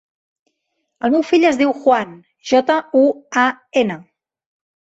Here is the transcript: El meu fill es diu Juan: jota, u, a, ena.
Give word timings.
El 1.09 1.13
meu 1.15 1.25
fill 1.31 1.45
es 1.49 1.59
diu 1.59 1.75
Juan: 1.85 2.17
jota, 2.55 2.81
u, 3.05 3.07
a, 3.45 3.47
ena. 3.85 4.03